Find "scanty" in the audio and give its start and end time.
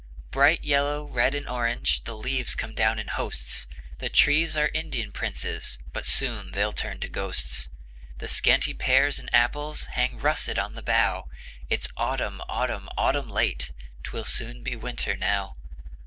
8.27-8.73